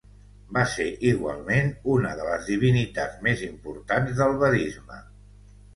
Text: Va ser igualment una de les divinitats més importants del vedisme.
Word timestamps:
Va 0.55 0.61
ser 0.71 0.87
igualment 1.09 1.69
una 1.97 2.15
de 2.21 2.27
les 2.31 2.49
divinitats 2.55 3.21
més 3.29 3.47
importants 3.53 4.19
del 4.23 4.39
vedisme. 4.47 5.03